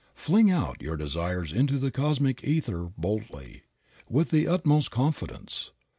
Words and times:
Fling 0.15 0.49
out 0.49 0.81
your 0.81 0.97
desires 0.97 1.51
into 1.53 1.77
the 1.77 1.91
cosmic 1.91 2.43
ether 2.43 2.85
boldly, 2.97 3.61
with 4.09 4.31
the 4.31 4.47
utmost 4.47 4.89
confidence. 4.89 5.73